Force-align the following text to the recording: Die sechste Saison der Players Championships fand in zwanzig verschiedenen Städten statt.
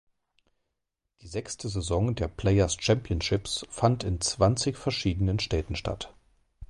Die 1.21 1.27
sechste 1.27 1.69
Saison 1.69 2.15
der 2.15 2.27
Players 2.27 2.75
Championships 2.83 3.67
fand 3.69 4.03
in 4.03 4.19
zwanzig 4.19 4.75
verschiedenen 4.75 5.37
Städten 5.37 5.75
statt. 5.75 6.11